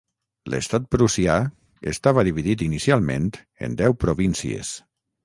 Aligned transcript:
L'estat 0.51 0.85
prussià 0.95 1.35
estava 1.91 2.23
dividit 2.29 2.63
inicialment 2.69 3.29
en 3.69 3.77
deu 3.83 3.97
províncies. 4.05 4.73